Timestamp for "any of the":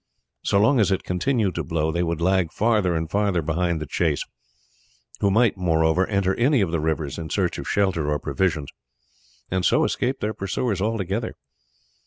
6.37-6.79